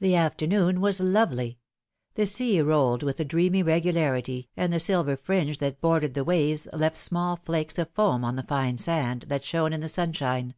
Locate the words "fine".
8.42-8.78